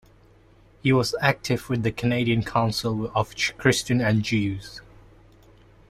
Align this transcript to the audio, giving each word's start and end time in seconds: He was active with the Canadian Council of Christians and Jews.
He 0.81 0.91
was 0.91 1.13
active 1.21 1.69
with 1.69 1.83
the 1.83 1.91
Canadian 1.91 2.41
Council 2.43 3.11
of 3.13 3.35
Christians 3.59 4.01
and 4.01 4.23
Jews. 4.23 4.81